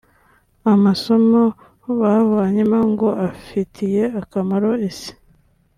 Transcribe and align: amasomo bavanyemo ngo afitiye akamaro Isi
amasomo 0.73 1.43
bavanyemo 1.99 2.79
ngo 2.91 3.09
afitiye 3.29 4.03
akamaro 4.21 4.69
Isi 4.89 5.11